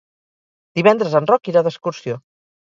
Divendres 0.79 1.17
en 1.19 1.29
Roc 1.33 1.53
irà 1.53 1.63
d'excursió. 1.69 2.19